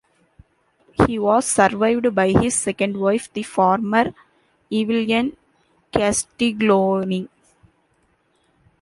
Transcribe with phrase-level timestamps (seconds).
[1.05, 4.15] He was survived by his second wife, the former
[4.71, 5.37] Evelyn
[5.93, 7.29] Castiglioni.